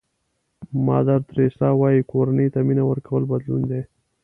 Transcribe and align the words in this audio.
مادر 0.87 1.19
تریسیا 1.29 1.69
وایي 1.79 2.01
کورنۍ 2.11 2.47
ته 2.53 2.59
مینه 2.67 2.83
ورکول 2.87 3.23
بدلون 3.31 3.61
دی. 3.69 3.81